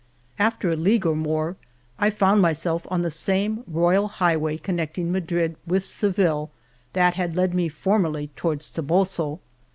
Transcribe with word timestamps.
After 0.39 0.71
a 0.71 0.75
league 0.75 1.05
or 1.05 1.15
more 1.15 1.57
I 1.99 2.09
found 2.09 2.41
myself 2.41 2.87
on 2.89 3.03
the 3.03 3.11
same 3.11 3.63
Royal 3.67 4.07
Highway 4.07 4.57
connecting 4.57 5.11
Madrid 5.11 5.55
with 5.67 5.85
Seville 5.85 6.49
that 6.93 7.13
had 7.13 7.37
led 7.37 7.53
me 7.53 7.69
formerly 7.69 8.31
toward 8.35 8.61
Toboso. 8.61 9.41